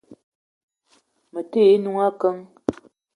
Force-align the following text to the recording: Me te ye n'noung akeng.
Me 1.31 1.41
te 1.51 1.59
ye 1.67 1.75
n'noung 1.79 2.01
akeng. 2.07 2.39